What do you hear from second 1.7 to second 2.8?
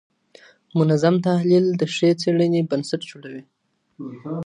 د ښې څېړني